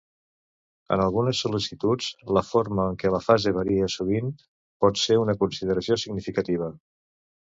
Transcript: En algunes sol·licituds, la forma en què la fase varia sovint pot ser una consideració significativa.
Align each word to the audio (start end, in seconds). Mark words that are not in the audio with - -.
En 0.95 1.01
algunes 1.03 1.41
sol·licituds, 1.45 2.07
la 2.37 2.43
forma 2.47 2.85
en 2.93 2.97
què 3.03 3.11
la 3.17 3.21
fase 3.27 3.53
varia 3.59 3.91
sovint 3.99 4.33
pot 4.87 5.01
ser 5.03 5.23
una 5.27 5.37
consideració 5.45 5.99
significativa. 6.07 6.73